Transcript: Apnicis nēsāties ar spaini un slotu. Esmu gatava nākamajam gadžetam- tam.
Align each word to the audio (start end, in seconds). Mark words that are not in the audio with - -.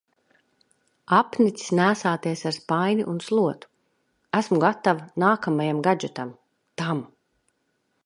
Apnicis 1.17 1.69
nēsāties 1.79 2.43
ar 2.51 2.57
spaini 2.57 3.07
un 3.13 3.21
slotu. 3.27 3.71
Esmu 4.41 4.61
gatava 4.67 5.09
nākamajam 5.29 5.87
gadžetam- 5.91 6.37
tam. 6.83 7.09